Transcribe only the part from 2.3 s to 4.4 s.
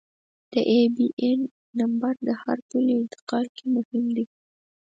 هر پولي انتقال کې مهم دی.